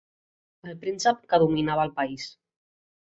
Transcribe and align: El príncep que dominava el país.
El 0.71 0.79
príncep 0.85 1.21
que 1.33 1.41
dominava 1.43 1.85
el 1.91 1.93
país. 2.01 2.29